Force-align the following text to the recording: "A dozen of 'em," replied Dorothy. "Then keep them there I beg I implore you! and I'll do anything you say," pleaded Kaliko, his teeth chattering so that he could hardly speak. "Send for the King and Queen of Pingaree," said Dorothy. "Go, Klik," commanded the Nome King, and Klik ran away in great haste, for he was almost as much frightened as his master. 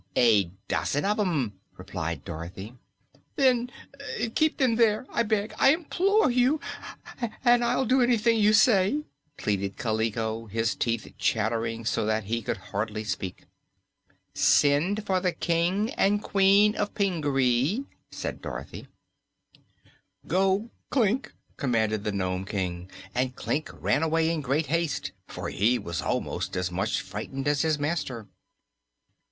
"A 0.17 0.45
dozen 0.67 1.05
of 1.05 1.19
'em," 1.19 1.59
replied 1.77 2.25
Dorothy. 2.25 2.73
"Then 3.35 3.69
keep 4.33 4.57
them 4.57 4.73
there 4.77 5.05
I 5.11 5.21
beg 5.21 5.53
I 5.59 5.75
implore 5.75 6.31
you! 6.31 6.59
and 7.45 7.63
I'll 7.63 7.85
do 7.85 8.01
anything 8.01 8.39
you 8.39 8.51
say," 8.51 9.03
pleaded 9.37 9.77
Kaliko, 9.77 10.47
his 10.47 10.73
teeth 10.73 11.07
chattering 11.19 11.85
so 11.85 12.03
that 12.07 12.23
he 12.23 12.41
could 12.41 12.57
hardly 12.57 13.03
speak. 13.03 13.43
"Send 14.33 15.05
for 15.05 15.19
the 15.19 15.33
King 15.33 15.91
and 15.91 16.23
Queen 16.23 16.73
of 16.77 16.95
Pingaree," 16.95 17.85
said 18.09 18.41
Dorothy. 18.41 18.87
"Go, 20.25 20.71
Klik," 20.89 21.31
commanded 21.57 22.05
the 22.05 22.11
Nome 22.11 22.45
King, 22.45 22.89
and 23.13 23.35
Klik 23.35 23.69
ran 23.79 24.01
away 24.01 24.31
in 24.33 24.41
great 24.41 24.65
haste, 24.65 25.11
for 25.27 25.49
he 25.49 25.77
was 25.77 26.01
almost 26.01 26.55
as 26.57 26.71
much 26.71 27.01
frightened 27.01 27.47
as 27.47 27.61
his 27.61 27.77
master. 27.77 28.25